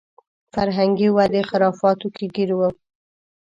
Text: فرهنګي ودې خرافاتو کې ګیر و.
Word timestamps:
فرهنګي 0.53 1.09
ودې 1.11 1.41
خرافاتو 1.49 2.07
کې 2.15 2.25
ګیر 2.35 2.51
و. 2.57 2.61